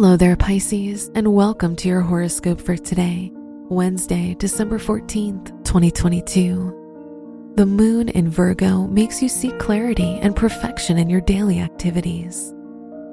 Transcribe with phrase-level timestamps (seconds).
[0.00, 3.32] Hello there, Pisces, and welcome to your horoscope for today,
[3.68, 7.52] Wednesday, December 14th, 2022.
[7.56, 12.54] The moon in Virgo makes you seek clarity and perfection in your daily activities.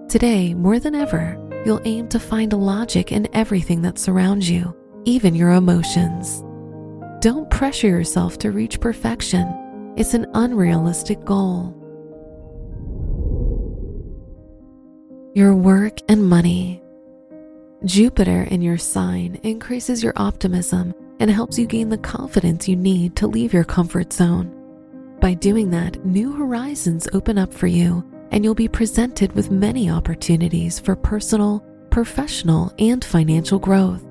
[0.09, 1.35] Today, more than ever,
[1.65, 4.71] you'll aim to find logic in everything that surrounds you,
[5.05, 6.43] even your emotions.
[7.19, 9.47] Don't pressure yourself to reach perfection,
[9.97, 11.75] it's an unrealistic goal.
[15.35, 16.81] Your work and money.
[17.83, 23.17] Jupiter in your sign increases your optimism and helps you gain the confidence you need
[23.17, 24.49] to leave your comfort zone.
[25.19, 28.01] By doing that, new horizons open up for you,
[28.31, 34.05] and you'll be presented with many opportunities for personal, professional, and financial growth.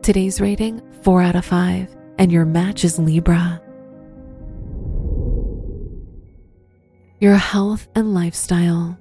[0.00, 3.60] Today's rating 4 out of 5, and your match is Libra.
[7.20, 8.98] Your health and lifestyle.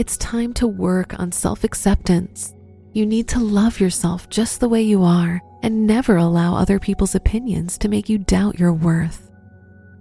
[0.00, 2.54] It's time to work on self acceptance.
[2.94, 7.14] You need to love yourself just the way you are and never allow other people's
[7.14, 9.30] opinions to make you doubt your worth.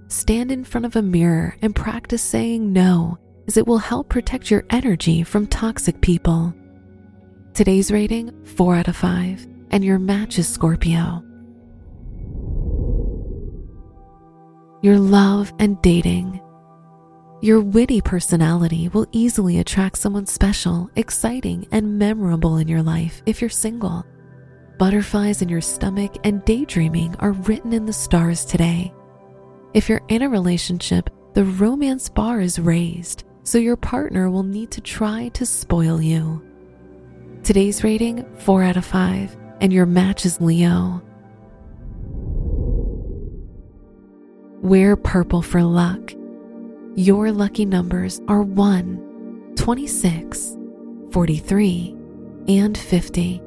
[0.08, 3.18] Stand in front of a mirror and practice saying no,
[3.50, 6.54] as it will help protect your energy from toxic people.
[7.54, 11.22] Today's rating 4 out of 5, and your match is Scorpio.
[14.82, 16.40] Your love and dating.
[17.42, 23.40] Your witty personality will easily attract someone special, exciting, and memorable in your life if
[23.40, 24.06] you're single.
[24.78, 28.94] Butterflies in your stomach and daydreaming are written in the stars today.
[29.74, 34.70] If you're in a relationship, the romance bar is raised, so your partner will need
[34.72, 36.46] to try to spoil you.
[37.44, 41.02] Today's rating 4 out of 5, and your match is Leo.
[44.62, 46.19] Wear purple for luck.
[47.00, 50.58] Your lucky numbers are 1, 26,
[51.14, 51.96] 43,
[52.50, 53.42] and 50.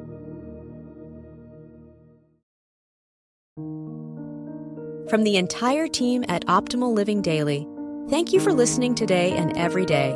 [5.07, 7.67] From the entire team at Optimal Living Daily,
[8.09, 10.13] thank you for listening today and every day.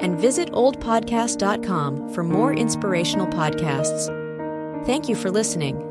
[0.00, 4.06] And visit oldpodcast.com for more inspirational podcasts.
[4.86, 5.89] Thank you for listening.